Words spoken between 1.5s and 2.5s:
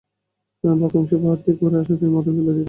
উড়ে আসলে তিনি মাথা ফেলে